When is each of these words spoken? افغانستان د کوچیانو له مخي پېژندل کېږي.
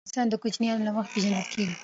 افغانستان 0.03 0.27
د 0.31 0.35
کوچیانو 0.41 0.85
له 0.87 0.91
مخي 0.95 1.09
پېژندل 1.13 1.45
کېږي. 1.53 1.75